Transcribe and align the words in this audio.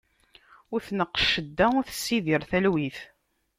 Ur 0.73 0.81
tneqq 0.87 1.15
cedda, 1.31 1.65
ur 1.77 1.85
tessidir 1.85 2.41
telwit. 2.49 2.97